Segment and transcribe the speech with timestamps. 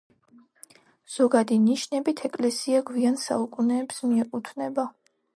[1.15, 4.87] ზოგადი ნიშნებით ეკლესია გვიან საუკუნეებს მიეკუთვნება.